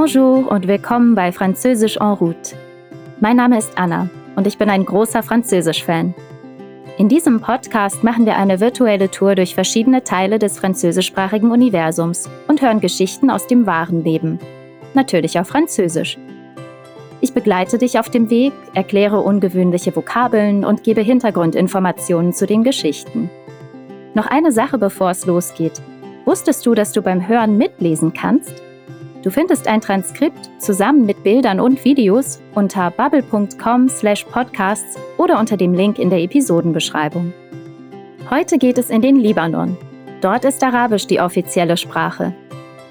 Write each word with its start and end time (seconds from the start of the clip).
Bonjour 0.00 0.50
und 0.50 0.66
willkommen 0.66 1.14
bei 1.14 1.30
Französisch 1.30 1.98
en 1.98 2.14
route. 2.14 2.56
Mein 3.20 3.36
Name 3.36 3.58
ist 3.58 3.76
Anna 3.76 4.08
und 4.34 4.46
ich 4.46 4.56
bin 4.56 4.70
ein 4.70 4.86
großer 4.86 5.22
Französisch-Fan. 5.22 6.14
In 6.96 7.10
diesem 7.10 7.42
Podcast 7.42 8.02
machen 8.02 8.24
wir 8.24 8.36
eine 8.36 8.60
virtuelle 8.60 9.10
Tour 9.10 9.34
durch 9.34 9.54
verschiedene 9.54 10.02
Teile 10.02 10.38
des 10.38 10.58
französischsprachigen 10.58 11.50
Universums 11.50 12.30
und 12.48 12.62
hören 12.62 12.80
Geschichten 12.80 13.28
aus 13.28 13.46
dem 13.46 13.66
wahren 13.66 14.02
Leben. 14.02 14.38
Natürlich 14.94 15.38
auf 15.38 15.48
Französisch. 15.48 16.16
Ich 17.20 17.34
begleite 17.34 17.76
dich 17.76 17.98
auf 17.98 18.08
dem 18.08 18.30
Weg, 18.30 18.54
erkläre 18.72 19.20
ungewöhnliche 19.20 19.94
Vokabeln 19.94 20.64
und 20.64 20.82
gebe 20.82 21.02
Hintergrundinformationen 21.02 22.32
zu 22.32 22.46
den 22.46 22.64
Geschichten. 22.64 23.28
Noch 24.14 24.28
eine 24.28 24.50
Sache, 24.50 24.78
bevor 24.78 25.10
es 25.10 25.26
losgeht. 25.26 25.82
Wusstest 26.24 26.64
du, 26.64 26.74
dass 26.74 26.92
du 26.92 27.02
beim 27.02 27.28
Hören 27.28 27.58
mitlesen 27.58 28.14
kannst? 28.14 28.62
Du 29.22 29.30
findest 29.30 29.68
ein 29.68 29.82
Transkript 29.82 30.50
zusammen 30.58 31.04
mit 31.04 31.22
Bildern 31.22 31.60
und 31.60 31.84
Videos 31.84 32.40
unter 32.54 32.90
bubble.com/podcasts 32.90 34.98
oder 35.18 35.38
unter 35.38 35.58
dem 35.58 35.74
Link 35.74 35.98
in 35.98 36.08
der 36.08 36.20
Episodenbeschreibung. 36.20 37.34
Heute 38.30 38.56
geht 38.56 38.78
es 38.78 38.88
in 38.88 39.02
den 39.02 39.16
Libanon. 39.16 39.76
Dort 40.22 40.46
ist 40.46 40.64
Arabisch 40.64 41.06
die 41.06 41.20
offizielle 41.20 41.76
Sprache. 41.76 42.34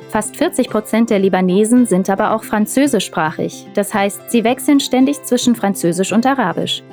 Fast 0.10 0.38
40 0.38 0.70
Prozent 0.70 1.10
der 1.10 1.18
Libanesen 1.20 1.88
sind 1.88 2.10
aber 2.10 2.36
auch 2.36 2.44
französischsprachig. 2.44 3.68
Das 3.74 3.94
heißt, 3.94 4.30
sie 4.30 4.44
wechseln 4.44 4.80
ständig 4.80 5.24
zwischen 5.24 5.56
Französisch 5.56 6.12
und 6.12 6.28
Arabisch. 6.28 6.84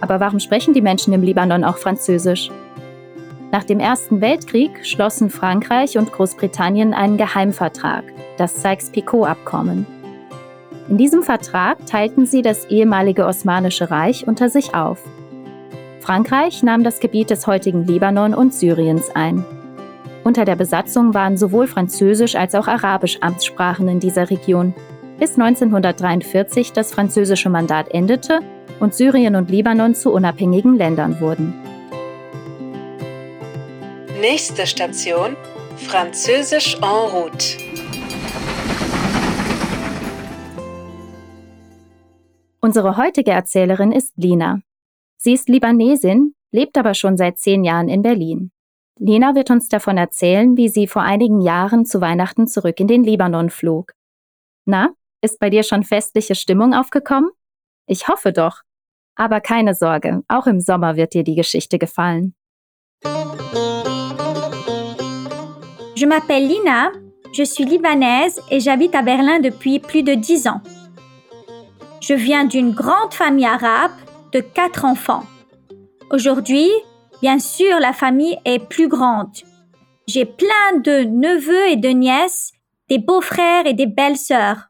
Aber 0.00 0.20
warum 0.20 0.40
sprechen 0.40 0.74
die 0.74 0.82
Menschen 0.82 1.12
im 1.12 1.22
Libanon 1.22 1.64
auch 1.64 1.78
Französisch? 1.78 2.50
Nach 3.54 3.62
dem 3.62 3.78
Ersten 3.78 4.20
Weltkrieg 4.20 4.84
schlossen 4.84 5.30
Frankreich 5.30 5.96
und 5.96 6.10
Großbritannien 6.10 6.92
einen 6.92 7.16
Geheimvertrag, 7.16 8.02
das 8.36 8.60
Sykes-Picot-Abkommen. 8.60 9.86
In 10.88 10.96
diesem 10.96 11.22
Vertrag 11.22 11.86
teilten 11.86 12.26
sie 12.26 12.42
das 12.42 12.64
ehemalige 12.64 13.24
Osmanische 13.24 13.92
Reich 13.92 14.26
unter 14.26 14.48
sich 14.48 14.74
auf. 14.74 14.98
Frankreich 16.00 16.64
nahm 16.64 16.82
das 16.82 16.98
Gebiet 16.98 17.30
des 17.30 17.46
heutigen 17.46 17.86
Libanon 17.86 18.34
und 18.34 18.52
Syriens 18.52 19.14
ein. 19.14 19.44
Unter 20.24 20.44
der 20.44 20.56
Besatzung 20.56 21.14
waren 21.14 21.36
sowohl 21.36 21.68
Französisch 21.68 22.34
als 22.34 22.56
auch 22.56 22.66
Arabisch 22.66 23.18
Amtssprachen 23.20 23.86
in 23.86 24.00
dieser 24.00 24.30
Region, 24.30 24.74
bis 25.20 25.38
1943 25.38 26.72
das 26.72 26.92
französische 26.92 27.50
Mandat 27.50 27.94
endete 27.94 28.40
und 28.80 28.94
Syrien 28.94 29.36
und 29.36 29.48
Libanon 29.48 29.94
zu 29.94 30.12
unabhängigen 30.12 30.74
Ländern 30.74 31.20
wurden. 31.20 31.54
Nächste 34.30 34.66
Station 34.66 35.36
Französisch 35.76 36.76
en 36.76 36.82
route. 36.82 37.58
Unsere 42.62 42.96
heutige 42.96 43.32
Erzählerin 43.32 43.92
ist 43.92 44.14
Lina. 44.16 44.60
Sie 45.18 45.34
ist 45.34 45.50
Libanesin, 45.50 46.34
lebt 46.52 46.78
aber 46.78 46.94
schon 46.94 47.18
seit 47.18 47.38
zehn 47.38 47.64
Jahren 47.64 47.90
in 47.90 48.00
Berlin. 48.00 48.50
Lina 48.98 49.34
wird 49.34 49.50
uns 49.50 49.68
davon 49.68 49.98
erzählen, 49.98 50.56
wie 50.56 50.70
sie 50.70 50.86
vor 50.86 51.02
einigen 51.02 51.42
Jahren 51.42 51.84
zu 51.84 52.00
Weihnachten 52.00 52.46
zurück 52.46 52.80
in 52.80 52.86
den 52.86 53.04
Libanon 53.04 53.50
flog. 53.50 53.92
Na, 54.64 54.94
ist 55.20 55.38
bei 55.38 55.50
dir 55.50 55.64
schon 55.64 55.84
festliche 55.84 56.34
Stimmung 56.34 56.72
aufgekommen? 56.72 57.28
Ich 57.86 58.08
hoffe 58.08 58.32
doch. 58.32 58.62
Aber 59.16 59.42
keine 59.42 59.74
Sorge, 59.74 60.22
auch 60.28 60.46
im 60.46 60.60
Sommer 60.60 60.96
wird 60.96 61.12
dir 61.12 61.24
die 61.24 61.34
Geschichte 61.34 61.78
gefallen. 61.78 62.34
Je 65.96 66.06
m'appelle 66.06 66.48
Lina, 66.48 66.90
je 67.32 67.44
suis 67.44 67.64
libanaise 67.64 68.40
et 68.50 68.58
j'habite 68.58 68.96
à 68.96 69.02
Berlin 69.02 69.38
depuis 69.38 69.78
plus 69.78 70.02
de 70.02 70.14
dix 70.14 70.48
ans. 70.48 70.60
Je 72.00 72.14
viens 72.14 72.44
d'une 72.44 72.72
grande 72.72 73.14
famille 73.14 73.46
arabe 73.46 73.92
de 74.32 74.40
quatre 74.40 74.84
enfants. 74.84 75.22
Aujourd'hui, 76.10 76.68
bien 77.22 77.38
sûr, 77.38 77.78
la 77.78 77.92
famille 77.92 78.36
est 78.44 78.58
plus 78.58 78.88
grande. 78.88 79.36
J'ai 80.08 80.24
plein 80.24 80.78
de 80.82 81.04
neveux 81.04 81.68
et 81.68 81.76
de 81.76 81.90
nièces, 81.90 82.50
des 82.88 82.98
beaux-frères 82.98 83.66
et 83.66 83.74
des 83.74 83.86
belles-sœurs. 83.86 84.68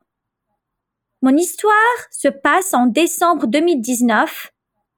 Mon 1.23 1.35
histoire 1.35 1.73
se 2.11 2.29
passe 2.29 2.75
en 2.75 2.85
décembre 2.85 3.47
2019, 3.47 4.53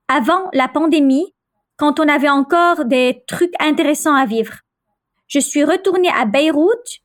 avant 0.09 0.51
la 0.53 0.67
pandémie, 0.67 1.33
quand 1.77 2.01
on 2.01 2.09
avait 2.09 2.29
encore 2.29 2.85
des 2.85 3.23
trucs 3.29 3.55
intéressants 3.61 4.17
à 4.17 4.27
vivre 4.27 4.66
je 5.27 5.41
suis 5.41 5.65
retournée 5.65 6.11
à 6.11 6.25
Beyrouth 6.25 7.01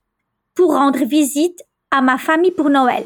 pour 0.54 0.74
rendre 0.74 1.04
visite 1.04 1.62
à 1.90 2.00
ma 2.00 2.18
famille 2.18 2.52
pour 2.52 2.70
Noël. 2.70 3.04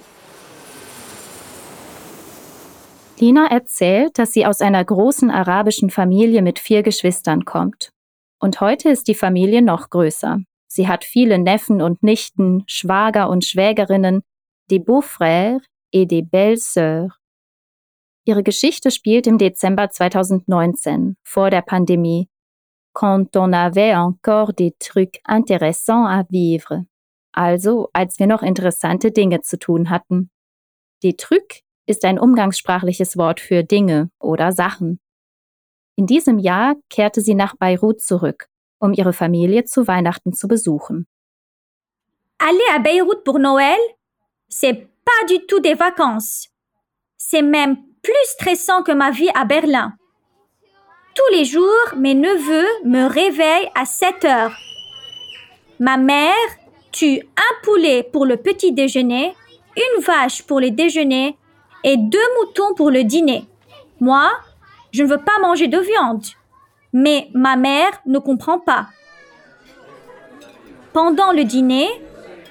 Lina 3.19 3.47
erzählt, 3.47 4.19
dass 4.19 4.32
sie 4.32 4.44
aus 4.44 4.60
einer 4.60 4.84
großen 4.84 5.31
arabischen 5.31 5.91
Familie 5.91 6.43
mit 6.43 6.59
vier 6.59 6.82
Geschwistern 6.82 7.44
kommt. 7.47 7.93
Und 8.38 8.60
heute 8.60 8.91
ist 8.91 9.09
die 9.09 9.15
Familie 9.15 9.62
noch 9.62 9.88
größer. 9.88 10.38
Sie 10.69 10.87
hat 10.87 11.04
viele 11.04 11.38
Neffen 11.38 11.81
und 11.81 12.03
Nichten, 12.03 12.65
Schwager 12.66 13.31
und 13.31 13.44
Schwägerinnen, 13.44 14.22
des 14.71 14.81
Beaux-Frères 14.81 15.60
et 15.93 16.10
des 16.10 16.25
Belles-Sœurs. 16.31 17.10
Ihre 18.27 18.43
Geschichte 18.43 18.91
spielt 18.91 19.27
im 19.27 19.38
Dezember 19.38 19.88
2019, 19.88 21.16
vor 21.22 21.48
der 21.48 21.62
Pandemie, 21.62 22.28
quand 22.97 23.37
on 23.37 23.53
avait 23.53 23.95
encore 23.95 24.55
des 24.55 24.73
trucs 24.79 25.21
intéressants 25.27 26.07
à 26.07 26.25
vivre. 26.31 26.87
Also, 27.33 27.91
als 27.93 28.19
wir 28.19 28.27
noch 28.27 28.43
interessante 28.43 29.11
Dinge 29.11 29.43
zu 29.43 29.59
tun 29.59 29.91
hatten. 29.91 30.31
Die 31.03 31.15
Truc 31.15 31.61
ist 31.84 32.07
ein 32.07 32.19
umgangssprachliches 32.19 33.19
Wort 33.19 33.39
für 33.39 33.65
Dinge 33.65 34.09
oder 34.19 34.51
Sachen. 34.51 34.99
In 35.97 36.07
diesem 36.07 36.39
Jahr 36.39 36.75
kehrte 36.89 37.21
sie 37.21 37.34
nach 37.34 37.55
Beirut 37.57 38.01
zurück, 38.01 38.49
um 38.79 38.95
ihre 38.95 39.13
Familie 39.13 39.65
zu 39.65 39.87
Weihnachten 39.87 40.33
zu 40.33 40.49
besuchen. 40.49 41.07
Aller 42.39 42.71
à 42.75 42.78
Beyrouth 42.78 43.25
pour 43.25 43.39
Noël, 43.39 43.78
c'est 44.49 44.89
pas 45.05 45.27
du 45.28 45.47
tout 45.47 45.61
des 45.61 45.75
vacances. 45.75 46.49
C'est 47.19 47.43
même 47.43 47.77
plus 48.01 48.25
stressant 48.25 48.83
que 48.83 48.93
ma 48.93 49.11
vie 49.11 49.31
à 49.34 49.45
Berlin. 49.45 49.99
Tous 51.16 51.32
les 51.32 51.47
jours, 51.47 51.94
mes 51.97 52.15
neveux 52.15 52.69
me 52.84 53.09
réveillent 53.09 53.71
à 53.75 53.87
7 53.87 54.27
heures. 54.27 54.54
Ma 55.81 55.97
mère 55.97 56.34
tue 56.93 57.22
un 57.38 57.65
poulet 57.65 58.03
pour 58.03 58.27
le 58.27 58.37
petit 58.37 58.72
déjeuner, 58.72 59.34
une 59.77 60.03
vache 60.03 60.43
pour 60.43 60.60
le 60.60 60.71
déjeuner 60.71 61.38
et 61.84 61.97
deux 61.97 62.19
moutons 62.38 62.75
pour 62.75 62.91
le 62.91 63.03
dîner. 63.03 63.47
Moi, 63.99 64.31
je 64.93 65.04
ne 65.04 65.09
veux 65.09 65.16
pas 65.16 65.38
manger 65.41 65.69
de 65.69 65.78
viande. 65.78 66.27
Mais 66.93 67.28
ma 67.33 67.56
mère 67.56 67.93
ne 68.04 68.19
comprend 68.19 68.59
pas. 68.59 68.88
Pendant 70.93 71.33
le 71.33 71.44
dîner, 71.44 71.88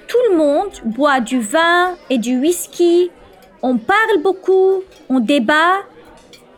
tout 0.08 0.18
le 0.30 0.36
monde 0.36 0.72
boit 0.84 1.20
du 1.20 1.40
vin 1.40 1.94
et 2.10 2.18
du 2.18 2.40
whisky. 2.40 3.12
On 3.62 3.78
parle 3.78 4.22
beaucoup, 4.22 4.82
on 5.08 5.20
débat. 5.20 5.76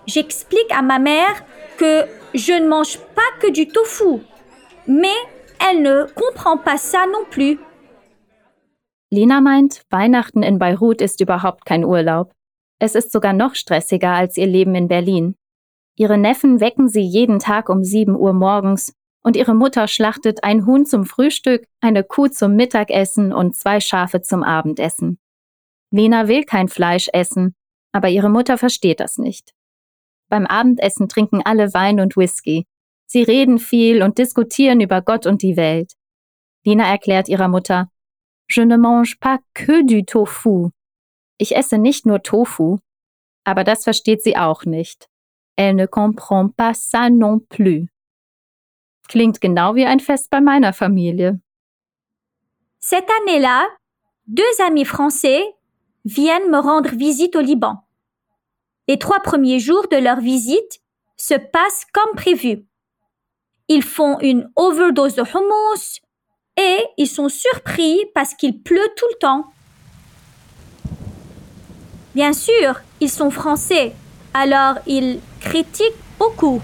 J'explique 0.09 0.73
à 0.73 0.81
ma 0.81 0.99
mère 0.99 1.45
que 1.77 2.07
je 2.33 2.53
ne 2.53 2.67
mange 2.67 2.99
pas 3.15 3.31
que 3.41 3.53
du 3.53 3.69
tofu, 3.69 4.23
mais 4.87 5.19
elle 5.69 5.83
ne 5.83 6.07
comprend 6.15 6.57
pas 6.57 6.79
ça 6.79 7.05
non 7.13 7.27
plus. 7.31 7.59
Lina 9.11 9.43
meint, 9.43 9.83
Weihnachten 9.91 10.43
in 10.43 10.59
Beirut 10.59 11.03
ist 11.03 11.21
überhaupt 11.21 11.67
kein 11.67 11.85
Urlaub. 11.85 12.33
Es 12.79 12.95
ist 12.95 13.13
sogar 13.13 13.35
noch 13.35 13.55
stressiger 13.55 14.13
als 14.13 14.39
ihr 14.39 14.47
Leben 14.47 14.75
in 14.75 14.89
Berlin. 14.89 15.35
Ihre 15.97 16.17
Neffen 16.17 16.61
wecken 16.61 16.89
sie 16.89 17.03
jeden 17.03 17.39
Tag 17.39 17.69
um 17.69 17.85
7 17.85 18.17
Uhr 18.17 18.33
morgens 18.33 18.95
und 19.23 19.37
ihre 19.37 19.55
Mutter 19.55 19.89
schlachtet 19.89 20.43
ein 20.43 20.65
Huhn 20.65 20.87
zum 20.87 21.05
Frühstück, 21.05 21.67
eine 21.83 22.03
Kuh 22.03 22.29
zum 22.29 22.55
Mittagessen 22.55 23.33
und 23.35 23.57
zwei 23.57 23.81
Schafe 23.81 24.23
zum 24.23 24.43
Abendessen. 24.43 25.19
Lena 25.91 26.29
will 26.29 26.45
kein 26.45 26.69
Fleisch 26.69 27.09
essen, 27.13 27.55
aber 27.93 28.09
ihre 28.09 28.31
Mutter 28.31 28.57
versteht 28.57 29.01
das 29.01 29.19
nicht. 29.19 29.53
Beim 30.29 30.47
Abendessen 30.47 31.09
trinken 31.09 31.43
alle 31.45 31.73
Wein 31.75 32.01
und 32.01 32.17
Whisky. 32.17 32.67
Sie 33.07 33.23
reden 33.23 33.59
viel 33.59 34.03
und 34.03 34.19
diskutieren 34.19 34.81
über 34.81 35.03
Gott 35.03 35.27
und 35.27 35.43
die 35.43 35.57
Welt. 35.57 35.95
Lina 36.65 36.85
erklärt 36.89 37.29
ihrer 37.29 37.49
Mutter, 37.49 37.91
Je 38.51 38.65
ne 38.65 38.79
mange 38.79 39.17
pas 39.21 39.39
que 39.55 39.83
du 39.85 40.05
tofu. 40.05 40.71
Ich 41.39 41.55
esse 41.55 41.79
nicht 41.79 42.07
nur 42.07 42.23
Tofu, 42.23 42.79
aber 43.45 43.63
das 43.63 43.85
versteht 43.85 44.23
sie 44.23 44.37
auch 44.37 44.65
nicht. 44.65 45.09
Elle 45.57 45.75
ne 45.75 45.87
comprend 45.87 46.57
pas 46.57 46.75
ça 46.75 47.11
non 47.11 47.41
plus. 47.49 47.89
Klingt 49.09 49.41
genau 49.41 49.75
wie 49.75 49.87
ein 49.87 50.01
Fest 50.01 50.31
bei 50.31 50.41
meiner 50.41 50.73
Familie. 50.73 51.41
Cette 52.81 53.11
année-là, 53.21 53.67
deux 54.27 54.61
amis 54.67 54.85
français 54.85 55.43
viennent 56.05 56.51
me 56.51 56.59
rendre 56.59 56.91
visite 56.97 57.37
au 57.37 57.41
Liban. 57.41 57.83
Les 58.89 58.99
trois 58.99 59.21
premiers 59.21 59.61
jours 59.61 59.87
de 59.93 59.99
leur 59.99 60.21
visite 60.21 60.81
se 61.19 61.35
passent 61.35 61.87
comme 61.93 62.15
prévu. 62.17 62.65
Ils 63.69 63.83
font 63.83 64.19
une 64.21 64.51
overdose 64.57 65.15
de 65.15 65.23
hummus 65.23 66.01
et 66.57 66.79
ils 66.97 67.07
sont 67.07 67.29
surpris 67.29 68.01
parce 68.15 68.33
qu'il 68.35 68.63
pleut 68.63 68.89
tout 68.97 69.05
le 69.11 69.19
temps. 69.19 69.45
Bien 72.15 72.33
sûr, 72.33 72.81
ils 73.01 73.11
sont 73.11 73.31
français, 73.31 73.93
alors 74.33 74.77
ils 74.87 75.21
critiquent 75.41 75.93
beaucoup. 76.19 76.63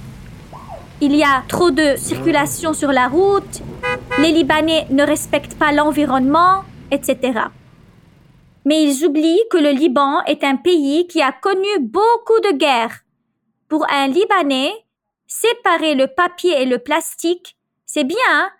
Il 1.03 1.15
y 1.15 1.23
a 1.23 1.45
trop 1.47 1.71
de 1.71 1.97
circulation 1.97 2.73
sur 2.73 2.91
la 2.91 3.09
route, 3.09 3.61
les 4.19 4.33
Libanais 4.33 4.87
ne 4.89 5.05
respectent 5.05 5.59
pas 5.59 5.73
l'environnement, 5.73 6.65
etc. 6.91 7.49
Mais 8.65 8.83
ils 8.83 9.05
oublient 9.05 9.45
que 9.51 9.59
le 9.59 9.71
Liban 9.71 10.23
est 10.25 10.43
un 10.45 10.57
pays 10.57 11.07
qui 11.07 11.21
a 11.21 11.33
connu 11.33 11.81
beaucoup 11.81 12.41
de 12.41 12.57
guerres. 12.57 13.05
Pour 13.69 13.87
un 13.91 14.09
Libanais, 14.09 14.73
séparer 15.27 15.95
le 15.95 16.07
papier 16.07 16.63
et 16.63 16.67
le 16.67 16.79
plastique, 16.79 17.57
c'est 17.85 18.05
bien, 18.05 18.51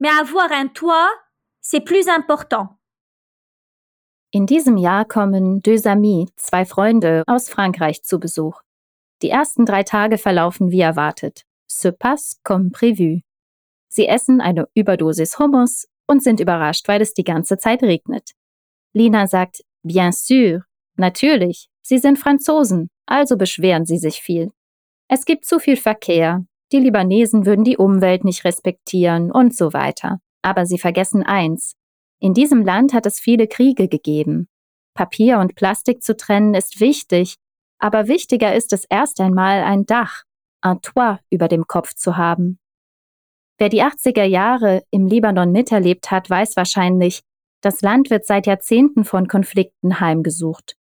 mais 0.00 0.08
avoir 0.08 0.50
un 0.52 0.68
toit, 0.68 1.10
c'est 1.60 1.80
plus 1.80 2.08
important. 2.08 2.68
In 4.34 4.46
diesem 4.46 4.78
Jahr 4.78 5.04
kommen 5.04 5.60
deux 5.60 5.86
amis, 5.86 6.26
zwei 6.36 6.64
Freunde 6.64 7.22
aus 7.26 7.50
Frankreich 7.50 8.02
zu 8.02 8.18
Besuch. 8.18 8.62
Die 9.20 9.28
ersten 9.28 9.66
drei 9.66 9.82
Tage 9.82 10.16
verlaufen 10.16 10.70
wie 10.70 10.80
erwartet. 10.80 11.44
Se 11.66 11.92
passe 11.92 12.36
comme 12.42 12.70
prévu. 12.70 13.20
Sie 13.88 14.06
essen 14.06 14.40
eine 14.40 14.68
Überdosis 14.74 15.38
Hummus 15.38 15.86
und 16.06 16.22
sind 16.22 16.40
überrascht, 16.40 16.88
weil 16.88 17.02
es 17.02 17.12
die 17.12 17.24
ganze 17.24 17.58
Zeit 17.58 17.82
regnet. 17.82 18.30
Lina 18.92 19.26
sagt, 19.26 19.62
bien 19.82 20.12
sûr, 20.12 20.62
natürlich, 20.96 21.68
sie 21.82 21.98
sind 21.98 22.18
Franzosen, 22.18 22.88
also 23.06 23.36
beschweren 23.36 23.86
sie 23.86 23.98
sich 23.98 24.20
viel. 24.20 24.50
Es 25.08 25.24
gibt 25.24 25.44
zu 25.44 25.58
viel 25.58 25.76
Verkehr, 25.76 26.44
die 26.72 26.78
Libanesen 26.78 27.44
würden 27.44 27.64
die 27.64 27.76
Umwelt 27.76 28.24
nicht 28.24 28.44
respektieren 28.44 29.30
und 29.30 29.54
so 29.54 29.74
weiter. 29.74 30.20
Aber 30.40 30.64
sie 30.64 30.78
vergessen 30.78 31.22
eins. 31.22 31.76
In 32.18 32.32
diesem 32.32 32.64
Land 32.64 32.94
hat 32.94 33.04
es 33.04 33.20
viele 33.20 33.46
Kriege 33.46 33.88
gegeben. 33.88 34.48
Papier 34.94 35.38
und 35.38 35.54
Plastik 35.54 36.02
zu 36.02 36.16
trennen 36.16 36.54
ist 36.54 36.80
wichtig, 36.80 37.36
aber 37.78 38.08
wichtiger 38.08 38.54
ist 38.54 38.72
es 38.72 38.84
erst 38.84 39.20
einmal 39.20 39.62
ein 39.62 39.84
Dach, 39.84 40.22
un 40.64 40.80
toit 40.80 41.18
über 41.30 41.48
dem 41.48 41.66
Kopf 41.66 41.94
zu 41.94 42.16
haben. 42.16 42.58
Wer 43.58 43.68
die 43.68 43.82
80er 43.82 44.24
Jahre 44.24 44.82
im 44.90 45.06
Libanon 45.06 45.52
miterlebt 45.52 46.10
hat, 46.10 46.30
weiß 46.30 46.56
wahrscheinlich, 46.56 47.20
das 47.62 47.80
Land 47.80 48.10
wird 48.10 48.26
seit 48.26 48.46
Jahrzehnten 48.46 49.04
von 49.04 49.28
Konflikten 49.28 50.00
heimgesucht. 50.00 50.76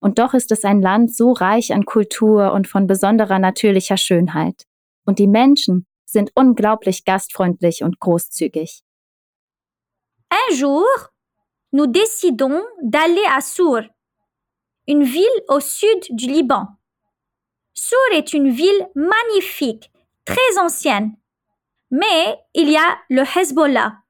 Und 0.00 0.18
doch 0.18 0.34
ist 0.34 0.52
es 0.52 0.64
ein 0.64 0.82
Land 0.82 1.14
so 1.14 1.32
reich 1.32 1.72
an 1.72 1.84
Kultur 1.84 2.52
und 2.52 2.68
von 2.68 2.86
besonderer 2.86 3.38
natürlicher 3.38 3.96
Schönheit. 3.96 4.66
Und 5.04 5.18
die 5.18 5.26
Menschen 5.26 5.86
sind 6.04 6.30
unglaublich 6.34 7.04
gastfreundlich 7.04 7.82
und 7.82 7.98
großzügig. 7.98 8.82
Un 10.30 10.56
jour, 10.56 10.86
nous 11.72 11.86
décidons 11.86 12.62
d'aller 12.82 13.26
à 13.36 13.40
Sour, 13.40 13.82
une 14.86 15.04
ville 15.04 15.42
au 15.48 15.60
sud 15.60 16.06
du 16.10 16.26
Liban. 16.26 16.66
Sour 17.74 18.12
est 18.12 18.32
une 18.32 18.50
ville 18.50 18.88
magnifique, 18.94 19.90
très 20.24 20.58
ancienne, 20.58 21.16
mais 21.90 22.38
il 22.54 22.70
y 22.70 22.76
a 22.76 22.96
le 23.08 23.22
Hezbollah. 23.22 24.05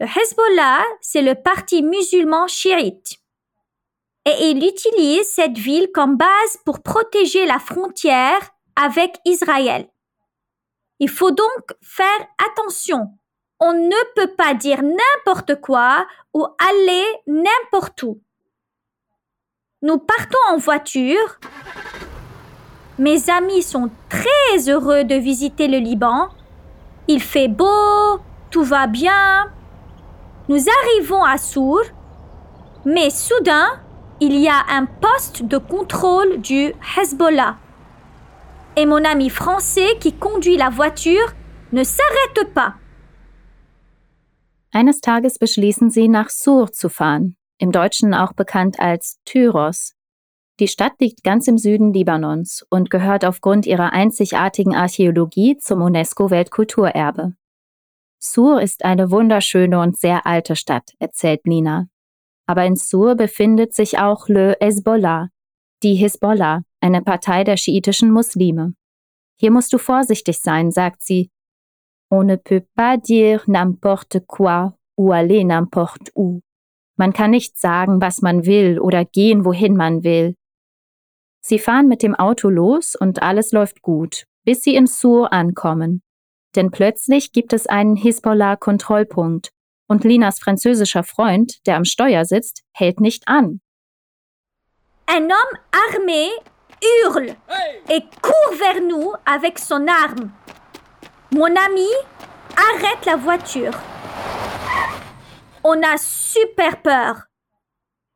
Le 0.00 0.06
Hezbollah, 0.06 0.84
c'est 1.00 1.22
le 1.22 1.34
parti 1.34 1.82
musulman 1.82 2.46
chiite. 2.46 3.16
Et 4.24 4.50
il 4.50 4.64
utilise 4.64 5.26
cette 5.26 5.58
ville 5.58 5.90
comme 5.92 6.16
base 6.16 6.56
pour 6.64 6.82
protéger 6.82 7.46
la 7.46 7.58
frontière 7.58 8.38
avec 8.76 9.18
Israël. 9.24 9.88
Il 11.00 11.08
faut 11.08 11.32
donc 11.32 11.74
faire 11.82 12.26
attention. 12.50 13.08
On 13.58 13.72
ne 13.72 14.14
peut 14.14 14.34
pas 14.36 14.54
dire 14.54 14.82
n'importe 14.82 15.60
quoi 15.60 16.06
ou 16.32 16.46
aller 16.58 17.04
n'importe 17.26 18.02
où. 18.04 18.20
Nous 19.82 19.98
partons 19.98 20.38
en 20.50 20.58
voiture. 20.58 21.40
Mes 22.98 23.30
amis 23.30 23.62
sont 23.62 23.90
très 24.08 24.68
heureux 24.68 25.02
de 25.04 25.14
visiter 25.16 25.66
le 25.66 25.78
Liban. 25.78 26.28
Il 27.08 27.22
fait 27.22 27.48
beau, 27.48 28.20
tout 28.50 28.64
va 28.64 28.86
bien. 28.86 29.52
Nous 30.48 30.64
arrivons 30.80 31.22
à 31.22 31.36
Sour, 31.36 31.82
mais 32.86 33.10
soudain, 33.10 33.68
il 34.18 34.34
y 34.40 34.48
a 34.48 34.64
un 34.70 34.86
poste 34.86 35.42
de 35.42 35.58
contrôle 35.58 36.40
du 36.40 36.72
Hezbollah. 36.96 37.58
Et 38.74 38.86
mon 38.86 39.04
ami 39.04 39.28
français 39.28 39.98
qui 40.00 40.14
conduit 40.14 40.56
la 40.56 40.70
voiture 40.70 41.34
ne 41.72 41.84
s'arrête 41.84 42.54
pas. 42.54 42.74
Eines 44.72 45.00
Tages 45.02 45.38
beschließen 45.38 45.90
sie, 45.90 46.08
nach 46.08 46.30
Sur 46.30 46.72
zu 46.72 46.88
fahren, 46.88 47.36
im 47.58 47.70
Deutschen 47.70 48.14
auch 48.14 48.32
bekannt 48.32 48.80
als 48.80 49.18
Tyros. 49.26 49.94
Die 50.60 50.68
Stadt 50.68 50.94
liegt 50.98 51.24
ganz 51.24 51.46
im 51.46 51.58
Süden 51.58 51.92
Libanons 51.92 52.64
und 52.70 52.88
gehört 52.88 53.26
aufgrund 53.26 53.66
ihrer 53.66 53.92
einzigartigen 53.92 54.74
Archäologie 54.74 55.58
zum 55.58 55.82
UNESCO-Weltkulturerbe. 55.82 57.34
Sur 58.20 58.60
ist 58.60 58.84
eine 58.84 59.10
wunderschöne 59.10 59.80
und 59.80 59.96
sehr 59.96 60.26
alte 60.26 60.56
Stadt, 60.56 60.92
erzählt 60.98 61.46
Nina. 61.46 61.88
Aber 62.46 62.64
in 62.64 62.76
Sur 62.76 63.14
befindet 63.14 63.74
sich 63.74 63.98
auch 63.98 64.28
Le 64.28 64.56
Hezbollah, 64.60 65.28
die 65.84 65.94
Hisbollah, 65.94 66.62
eine 66.80 67.02
Partei 67.02 67.44
der 67.44 67.56
schiitischen 67.56 68.10
Muslime. 68.10 68.74
Hier 69.40 69.52
musst 69.52 69.72
du 69.72 69.78
vorsichtig 69.78 70.40
sein, 70.40 70.72
sagt 70.72 71.02
sie. 71.02 71.30
On 72.10 72.26
ne 72.26 72.36
peut 72.36 72.66
pas 72.74 72.96
dire 72.96 73.42
n'importe 73.46 74.20
quoi 74.26 74.74
ou 74.96 75.12
aller 75.12 75.44
n'importe 75.44 76.10
où. 76.16 76.40
Man 76.96 77.12
kann 77.12 77.30
nicht 77.30 77.56
sagen, 77.56 78.00
was 78.00 78.22
man 78.22 78.46
will 78.46 78.80
oder 78.80 79.04
gehen, 79.04 79.44
wohin 79.44 79.76
man 79.76 80.02
will. 80.02 80.34
Sie 81.40 81.60
fahren 81.60 81.86
mit 81.86 82.02
dem 82.02 82.16
Auto 82.16 82.48
los 82.48 82.96
und 82.96 83.22
alles 83.22 83.52
läuft 83.52 83.82
gut, 83.82 84.24
bis 84.44 84.62
sie 84.62 84.74
in 84.74 84.86
Sur 84.88 85.32
ankommen. 85.32 86.02
Denn 86.56 86.70
plötzlich 86.70 87.32
gibt 87.32 87.52
es 87.52 87.66
einen 87.66 87.96
Hisbollah-Kontrollpunkt 87.96 89.50
und 89.86 90.04
Linas 90.04 90.38
französischer 90.38 91.04
Freund, 91.04 91.66
der 91.66 91.76
am 91.76 91.84
Steuer 91.84 92.24
sitzt, 92.24 92.62
hält 92.72 93.00
nicht 93.00 93.26
an. 93.26 93.60
Un 95.10 95.22
homme 95.22 95.58
armé 95.72 96.28
hurle 96.82 97.34
et 97.88 98.02
court 98.20 98.54
vers 98.56 98.80
nous 98.82 99.12
avec 99.24 99.58
son 99.58 99.86
arme. 99.88 100.30
Mon 101.30 101.54
ami 101.56 101.88
arrête 102.56 103.06
la 103.06 103.16
voiture. 103.16 103.72
On 105.64 105.82
a 105.82 105.96
super 105.96 106.82
peur. 106.82 107.22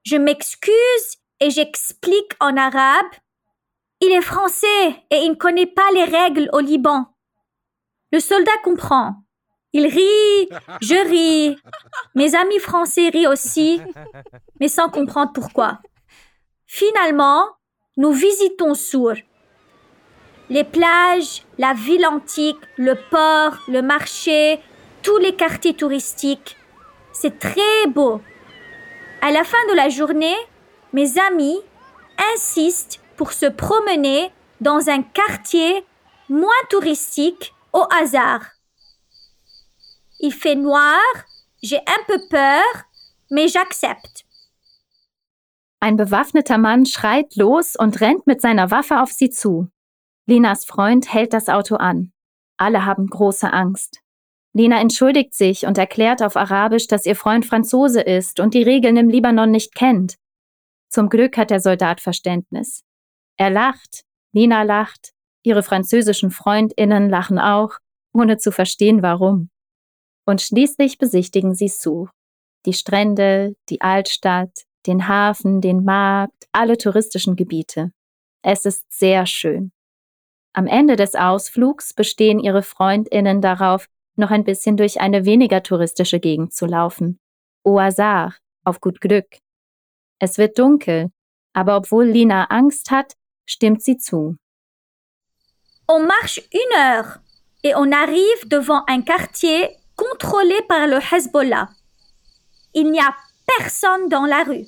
Je 0.04 0.16
m'excuse 0.16 1.18
et 1.40 1.50
j'explique 1.50 2.34
en 2.40 2.56
arabe. 2.56 3.12
Il 4.00 4.12
est 4.12 4.22
français 4.22 4.88
et 5.10 5.18
il 5.18 5.30
ne 5.30 5.34
connaît 5.36 5.66
pas 5.66 5.90
les 5.94 6.04
règles 6.04 6.50
au 6.52 6.60
Liban. 6.60 7.11
Le 8.12 8.20
soldat 8.20 8.52
comprend. 8.62 9.14
Il 9.72 9.86
rit, 9.86 10.48
je 10.82 11.08
ris. 11.08 11.56
Mes 12.14 12.34
amis 12.34 12.58
français 12.58 13.08
rient 13.08 13.26
aussi, 13.26 13.80
mais 14.60 14.68
sans 14.68 14.90
comprendre 14.90 15.32
pourquoi. 15.32 15.78
Finalement, 16.66 17.46
nous 17.96 18.12
visitons 18.12 18.74
Sour. 18.74 19.14
Les 20.50 20.64
plages, 20.64 21.44
la 21.56 21.72
ville 21.72 22.06
antique, 22.06 22.60
le 22.76 22.96
port, 23.10 23.56
le 23.68 23.80
marché, 23.80 24.60
tous 25.02 25.16
les 25.16 25.34
quartiers 25.34 25.74
touristiques. 25.74 26.58
C'est 27.14 27.38
très 27.38 27.86
beau. 27.88 28.20
À 29.22 29.30
la 29.30 29.44
fin 29.44 29.64
de 29.70 29.74
la 29.74 29.88
journée, 29.88 30.36
mes 30.92 31.18
amis 31.18 31.58
insistent 32.34 33.00
pour 33.16 33.32
se 33.32 33.46
promener 33.46 34.30
dans 34.60 34.90
un 34.90 35.02
quartier 35.02 35.84
moins 36.28 36.50
touristique 36.68 37.54
au 37.72 37.86
hasard. 37.90 38.46
Il 40.20 40.32
fait 40.32 40.54
noir, 40.54 41.00
j'ai 41.62 41.78
un 41.78 42.04
peu 42.06 42.18
peur, 42.28 42.62
mais 43.30 43.48
j'accepte. 43.48 44.24
Ein 45.80 45.96
bewaffneter 45.96 46.58
Mann 46.58 46.86
schreit 46.86 47.34
los 47.34 47.74
und 47.74 48.00
rennt 48.00 48.26
mit 48.26 48.40
seiner 48.40 48.70
Waffe 48.70 49.00
auf 49.00 49.10
sie 49.10 49.30
zu. 49.30 49.68
Linas 50.26 50.64
Freund 50.64 51.12
hält 51.12 51.32
das 51.32 51.48
Auto 51.48 51.74
an. 51.74 52.12
Alle 52.56 52.84
haben 52.84 53.08
große 53.08 53.52
Angst. 53.52 54.00
Lina 54.52 54.80
entschuldigt 54.80 55.34
sich 55.34 55.66
und 55.66 55.78
erklärt 55.78 56.22
auf 56.22 56.36
Arabisch, 56.36 56.86
dass 56.86 57.06
ihr 57.06 57.16
Freund 57.16 57.46
Franzose 57.46 58.00
ist 58.00 58.38
und 58.38 58.54
die 58.54 58.62
Regeln 58.62 58.96
im 58.96 59.08
Libanon 59.08 59.50
nicht 59.50 59.74
kennt. 59.74 60.16
Zum 60.88 61.08
Glück 61.08 61.36
hat 61.36 61.50
der 61.50 61.60
Soldat 61.60 62.00
Verständnis. 62.00 62.84
Er 63.36 63.50
lacht, 63.50 64.04
Lina 64.32 64.62
lacht, 64.62 65.14
ihre 65.42 65.62
französischen 65.62 66.30
Freundinnen 66.30 67.08
lachen 67.08 67.38
auch, 67.38 67.78
ohne 68.12 68.38
zu 68.38 68.52
verstehen 68.52 69.02
warum. 69.02 69.50
Und 70.24 70.40
schließlich 70.40 70.98
besichtigen 70.98 71.54
sie 71.54 71.68
Sour. 71.68 72.10
Die 72.66 72.72
Strände, 72.72 73.56
die 73.68 73.80
Altstadt, 73.80 74.64
den 74.86 75.08
Hafen, 75.08 75.60
den 75.60 75.84
Markt, 75.84 76.46
alle 76.52 76.78
touristischen 76.78 77.36
Gebiete. 77.36 77.92
Es 78.42 78.64
ist 78.64 78.84
sehr 78.92 79.26
schön. 79.26 79.72
Am 80.52 80.66
Ende 80.66 80.96
des 80.96 81.14
Ausflugs 81.14 81.94
bestehen 81.94 82.38
ihre 82.38 82.62
Freundinnen 82.62 83.40
darauf, 83.40 83.86
noch 84.16 84.30
ein 84.30 84.44
bisschen 84.44 84.76
durch 84.76 85.00
eine 85.00 85.24
weniger 85.24 85.62
touristische 85.62 86.20
Gegend 86.20 86.52
zu 86.52 86.66
laufen. 86.66 87.18
Au 87.64 87.80
hasard, 87.80 88.38
auf 88.64 88.80
gut 88.80 89.00
Glück. 89.00 89.38
Es 90.18 90.38
wird 90.38 90.58
dunkel, 90.58 91.10
Aber 91.54 91.76
obwohl 91.76 92.06
Lina 92.06 92.44
Angst 92.44 92.90
hat, 92.90 93.14
stimmt 93.46 93.82
sie 93.82 93.98
zu. 93.98 94.36
On 95.88 96.00
marche 96.00 96.40
une 96.52 96.78
heure 96.78 97.18
et 97.64 97.74
on 97.74 97.90
arrive 97.92 98.48
devant 98.48 98.84
un 98.88 99.02
quartier 99.02 99.76
contrôlé 99.96 100.56
par 100.68 100.86
le 100.86 100.98
Hezbollah. 100.98 101.68
Il 102.74 102.90
n'y 102.90 103.00
a 103.00 103.14
personne 103.58 104.08
dans 104.08 104.24
la 104.24 104.42
rue. 104.44 104.66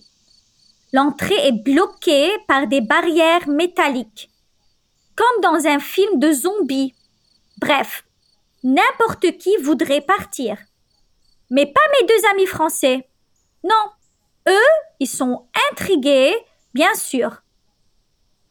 L'entrée 0.92 1.46
est 1.46 1.64
bloquée 1.64 2.30
par 2.46 2.66
des 2.66 2.80
barrières 2.80 3.48
métalliques, 3.48 4.30
comme 5.16 5.40
dans 5.42 5.66
un 5.66 5.78
film 5.78 6.18
de 6.18 6.32
zombies. 6.32 6.94
Bref, 7.58 8.04
n'importe 8.62 9.38
qui 9.38 9.56
voudrait 9.58 10.00
partir. 10.00 10.56
Mais 11.50 11.66
pas 11.66 11.80
mes 12.00 12.06
deux 12.06 12.26
amis 12.32 12.46
français. 12.46 13.08
Non, 13.62 13.90
eux, 14.48 14.70
ils 15.00 15.08
sont 15.08 15.46
intrigués, 15.70 16.34
bien 16.74 16.94
sûr. 16.94 17.42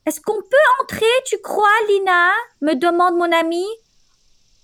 Est-ce 0.05 0.19
qu'on 0.21 0.41
peut 0.41 0.81
entrer, 0.81 1.05
tu 1.25 1.37
crois, 1.41 1.67
Lina? 1.89 2.31
me 2.61 2.73
demande 2.75 3.15
mon 3.15 3.31
ami. 3.31 3.65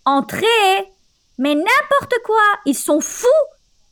Entrer 0.06 0.46
Mais 1.38 1.56
n'importe 1.56 2.16
quoi, 2.26 2.44
ils 2.66 2.78
sont 2.78 3.02
fous. 3.02 3.28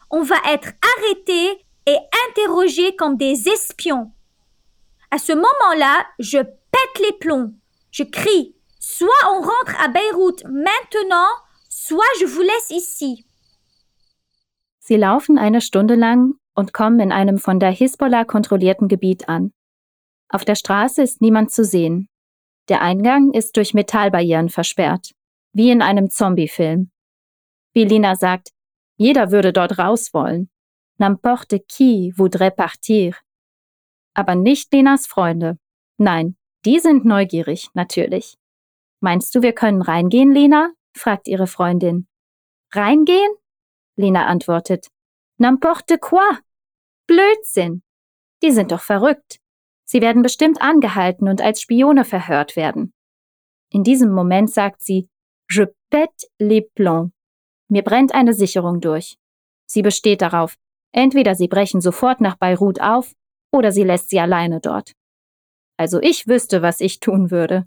On 0.10 0.22
va 0.22 0.38
être 0.48 0.70
arrêtés 0.98 1.66
et 1.86 1.98
interrogés 2.30 2.96
comme 2.96 3.18
des 3.18 3.48
espions. 3.48 4.12
À 5.12 5.18
ce 5.18 5.32
moment-là, 5.32 6.06
je 6.20 6.40
pète 6.40 7.00
les 7.02 7.14
plombs. 7.14 7.54
Je 7.92 8.04
crie 8.04 8.56
Soit 8.80 9.10
on 9.32 9.42
rentre 9.42 9.82
à 9.82 9.90
Beyrouth 9.90 10.44
maintenant, 10.46 11.28
soit 11.70 12.06
je 12.22 12.26
vous 12.26 12.42
laisse 12.42 12.72
ici. 12.72 13.26
Sie 14.80 14.96
laufen 14.96 15.38
eine 15.38 15.60
Stunde 15.60 15.96
lang 15.96 16.36
und 16.56 16.72
kommen 16.72 17.02
in 17.02 17.12
einem 17.12 17.38
von 17.38 17.60
der 17.60 17.72
Hisbollah 17.72 18.24
kontrollierten 18.24 18.88
Gebiet 18.88 19.28
an. 19.28 19.52
Auf 20.30 20.46
der 20.46 20.56
Straße 20.56 21.02
ist 21.02 21.22
niemand 21.22 21.52
zu 21.52 21.64
sehen. 21.64 22.10
Der 22.70 22.82
Eingang 22.82 23.32
ist 23.32 23.56
durch 23.56 23.74
Metallbarrieren 23.74 24.50
versperrt, 24.50 25.12
wie 25.54 25.72
in 25.72 25.82
einem 25.82 26.10
Zombie-Film. 26.10 26.92
Wie 27.74 27.86
Lina 27.86 28.16
sagt, 28.16 28.50
jeder 28.98 29.32
würde 29.32 29.54
dort 29.54 29.78
raus 29.78 30.14
wollen. 30.14 30.50
N'importe 31.00 31.60
qui 31.60 32.12
voudrait 32.12 32.56
partir. 32.56 33.16
Aber 34.14 34.36
nicht 34.36 34.74
Linas 34.74 35.06
Freunde. 35.06 35.60
Nein, 35.98 36.36
die 36.66 36.80
sind 36.80 37.06
neugierig, 37.06 37.70
natürlich. 37.74 38.38
Meinst 39.00 39.34
du, 39.36 39.42
wir 39.42 39.54
können 39.54 39.82
reingehen, 39.82 40.34
Lena? 40.34 40.74
fragt 40.94 41.28
ihre 41.28 41.48
Freundin. 41.48 42.08
Reingehen? 42.74 43.32
Lena 43.96 44.26
antwortet. 44.26 44.88
N'importe 45.40 46.00
quoi. 46.00 46.40
Blödsinn. 47.06 47.84
Die 48.42 48.52
sind 48.52 48.72
doch 48.72 48.82
verrückt. 48.82 49.40
Sie 49.90 50.02
werden 50.02 50.22
bestimmt 50.22 50.62
angehalten 50.62 51.30
und 51.30 51.42
als 51.42 51.62
Spione 51.62 52.04
verhört 52.04 52.58
werden. 52.58 52.94
In 53.72 53.84
diesem 53.84 54.12
Moment 54.12 54.52
sagt 54.52 54.82
sie, 54.82 55.10
Je 55.50 55.68
pète 55.90 56.28
les 56.40 56.66
plombs. 56.76 57.12
Mir 57.70 57.84
brennt 57.84 58.14
eine 58.14 58.34
Sicherung 58.34 58.82
durch. 58.82 59.18
Sie 59.66 59.82
besteht 59.82 60.22
darauf, 60.22 60.58
entweder 60.92 61.36
sie 61.36 61.48
brechen 61.48 61.80
sofort 61.80 62.20
nach 62.20 62.36
Beirut 62.36 62.82
auf 62.82 63.14
oder 63.52 63.72
sie 63.72 63.84
lässt 63.84 64.10
sie 64.10 64.20
alleine 64.20 64.60
dort. 64.60 64.94
Also 65.78 66.02
ich 66.02 66.28
wüsste, 66.28 66.62
was 66.62 66.82
ich 66.82 67.00
tun 67.00 67.32
würde. 67.32 67.66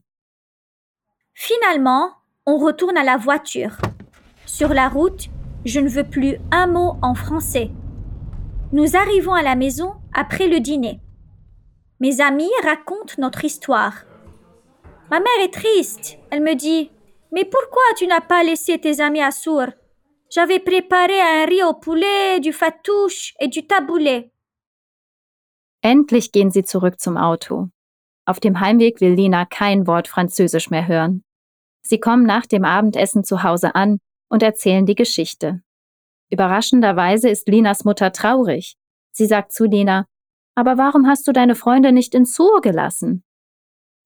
Finalement, 1.33 2.13
on 2.45 2.63
retourne 2.63 2.99
à 2.99 3.05
la 3.05 3.17
voiture. 3.17 3.77
Sur 4.45 4.75
la 4.75 4.89
route, 4.89 5.31
je 5.65 5.81
ne 5.81 5.89
veux 5.89 6.05
plus 6.05 6.39
un 6.51 6.67
mot 6.67 6.99
en 7.01 7.15
français. 7.15 7.71
Nous 8.73 8.95
arrivons 8.95 9.33
à 9.33 9.43
la 9.43 9.57
maison 9.57 9.95
après 10.13 10.49
le 10.49 10.61
dîner. 10.61 11.01
Mes 12.01 12.23
amis 12.23 12.51
racontent 12.65 13.15
notre 13.19 13.45
histoire. 13.45 14.05
Ma 15.11 15.21
mère 15.21 15.45
est 15.45 15.53
triste. 15.53 16.17
Elle 16.31 16.43
me 16.43 16.55
dit 16.55 16.91
Mais 17.31 17.45
pourquoi 17.45 17.83
tu 17.99 18.07
n'as 18.07 18.23
pas 18.23 18.43
laissé 18.43 18.79
tes 18.79 19.01
amis 19.01 19.21
à 19.21 19.31
Sour 19.31 19.67
J'avais 20.31 20.61
préparé 20.61 21.21
un 21.21 21.45
riz 21.45 21.63
au 21.63 21.75
poulet, 21.75 22.41
du 22.41 22.55
fatouche 22.55 23.35
et 23.39 23.49
du 23.49 23.67
taboulé. 23.67 24.33
Endlich 25.83 26.33
gehen 26.33 26.51
sie 26.51 26.63
zurück 26.63 27.01
zum 27.01 27.17
Auto. 27.17 27.69
Auf 28.25 28.41
dem 28.41 28.61
Heimweg 28.61 29.01
will 29.01 29.15
Lina 29.15 29.45
kein 29.45 29.87
Wort 29.87 30.09
Französisch 30.09 30.71
mehr 30.71 30.87
hören. 30.87 31.23
Sie 31.83 31.99
kommen 31.99 32.25
nach 32.25 32.47
dem 32.47 32.65
Abendessen 32.65 33.25
zu 33.25 33.43
Hause 33.43 33.75
an 33.75 33.99
und 34.29 34.43
erzählen 34.43 34.87
die 34.87 34.95
Geschichte. 34.95 35.63
Überraschenderweise 36.31 37.29
ist 37.29 37.49
Linas 37.49 37.85
Mutter 37.85 38.13
traurig. 38.13 38.77
Sie 39.11 39.27
sagt 39.27 39.53
zu 39.53 39.65
Lina, 39.65 40.07
aber 40.55 40.79
warum 40.79 41.07
hast 41.07 41.27
du 41.27 41.33
deine 41.33 41.55
Freunde 41.55 41.93
nicht 41.93 42.15
in 42.15 42.25
Sur 42.25 42.61
gelassen? 42.61 43.25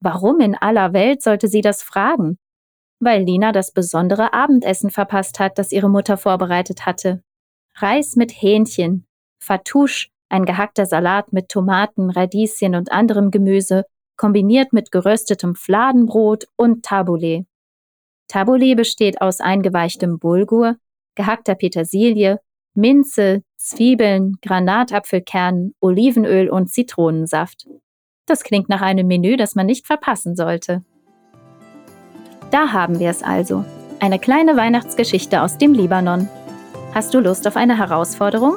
Warum 0.01 0.41
in 0.41 0.55
aller 0.55 0.93
Welt 0.93 1.23
sollte 1.23 1.49
sie 1.49 1.61
das 1.61 1.83
fragen? 1.83 2.39
Weil 3.01 3.23
Lina 3.23 3.53
das 3.53 3.73
besondere 3.73 4.33
Abendessen 4.33 4.91
verpasst 4.91 5.41
hat, 5.41 5.59
das 5.59 5.73
ihre 5.73 5.89
Mutter 5.89 6.17
vorbereitet 6.17 6.87
hatte. 6.87 7.23
Reis 7.77 8.17
mit 8.17 8.31
Hähnchen, 8.31 9.07
Fatouche, 9.41 10.09
ein 10.29 10.45
gehackter 10.45 10.87
Salat 10.87 11.33
mit 11.33 11.49
Tomaten, 11.49 12.11
Radieschen 12.11 12.75
und 12.75 12.93
anderem 12.93 13.31
Gemüse, 13.31 13.85
kombiniert 14.17 14.73
mit 14.73 14.91
geröstetem 14.91 15.55
Fladenbrot 15.55 16.47
und 16.57 16.85
Tabbouleh. 16.85 17.45
Tabbouleh 18.29 18.75
besteht 18.75 19.21
aus 19.21 19.41
eingeweichtem 19.41 20.19
Bulgur, 20.19 20.77
gehackter 21.15 21.55
Petersilie, 21.55 22.41
Minze, 22.75 23.43
Zwiebeln, 23.57 24.37
Granatapfelkernen, 24.43 25.75
Olivenöl 25.81 26.49
und 26.51 26.71
Zitronensaft. 26.71 27.67
Das 28.27 28.43
klingt 28.43 28.69
nach 28.69 28.81
einem 28.81 29.07
Menü, 29.07 29.37
das 29.37 29.55
man 29.55 29.67
nicht 29.67 29.87
verpassen 29.87 30.37
sollte. 30.37 30.85
Da 32.51 32.73
haben 32.73 32.99
wir 32.99 33.11
es 33.11 33.23
also. 33.23 33.65
Eine 34.01 34.19
kleine 34.19 34.57
Weihnachtsgeschichte 34.57 35.43
aus 35.43 35.59
dem 35.59 35.73
Libanon. 35.73 36.29
Hast 36.95 37.15
du 37.15 37.21
Lust 37.21 37.47
auf 37.49 37.57
eine 37.57 37.79
Herausforderung? 37.79 38.57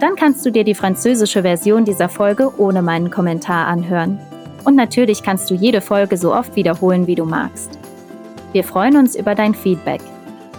Dann 0.00 0.16
kannst 0.16 0.44
du 0.44 0.50
dir 0.50 0.64
die 0.64 0.74
französische 0.74 1.42
Version 1.42 1.84
dieser 1.84 2.08
Folge 2.08 2.52
ohne 2.58 2.82
meinen 2.82 3.10
Kommentar 3.10 3.66
anhören. 3.66 4.18
Und 4.64 4.76
natürlich 4.76 5.22
kannst 5.22 5.50
du 5.50 5.54
jede 5.54 5.80
Folge 5.80 6.16
so 6.16 6.34
oft 6.34 6.56
wiederholen, 6.56 7.06
wie 7.06 7.14
du 7.14 7.24
magst. 7.24 7.78
Wir 8.52 8.64
freuen 8.64 8.96
uns 8.96 9.16
über 9.16 9.34
dein 9.34 9.54
Feedback. 9.54 10.00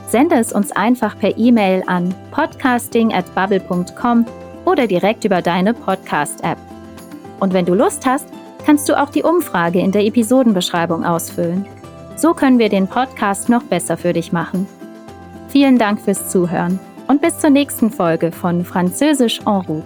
Sende 0.08 0.36
es 0.36 0.54
uns 0.54 0.72
einfach 0.72 1.18
per 1.20 1.38
E-Mail 1.38 1.84
an 1.86 2.16
podcasting@bubble.com 2.32 4.26
oder 4.66 4.88
direkt 4.88 5.26
über 5.26 5.42
deine 5.42 5.74
Podcast-App. 5.74 6.58
Und 7.40 7.54
wenn 7.54 7.66
du 7.66 7.74
Lust 7.74 8.06
hast, 8.06 8.28
kannst 8.66 8.90
du 8.90 9.02
auch 9.02 9.10
die 9.10 9.24
Umfrage 9.24 9.80
in 9.80 9.92
der 9.92 10.06
Episodenbeschreibung 10.06 11.06
ausfüllen. 11.06 11.66
So 12.16 12.34
können 12.34 12.60
wir 12.60 12.70
den 12.70 12.88
Podcast 12.88 13.48
noch 13.48 13.64
besser 13.64 13.96
für 13.96 14.14
dich 14.14 14.32
machen. 14.32 14.68
Vielen 15.50 15.78
Dank 15.78 16.02
fürs 16.02 16.30
Zuhören 16.30 16.80
und 17.08 17.22
bis 17.22 17.40
zur 17.40 17.50
nächsten 17.50 17.92
Folge 17.92 18.32
von 18.32 18.66
Französisch 18.66 19.40
en 19.42 19.62
route. 19.62 19.86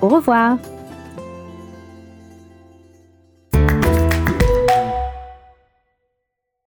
Au 0.00 0.08
revoir! 0.08 0.58